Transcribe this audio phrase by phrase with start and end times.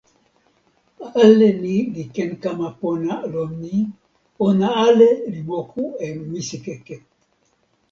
[1.23, 3.75] ale ni li ken kama pona lon ni:
[4.45, 6.95] ona ale li moku e misikeke.